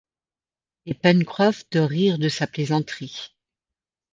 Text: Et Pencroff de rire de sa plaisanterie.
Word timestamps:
Et 0.87 0.95
Pencroff 0.95 1.63
de 1.69 1.79
rire 1.79 2.17
de 2.17 2.27
sa 2.27 2.47
plaisanterie. 2.47 3.35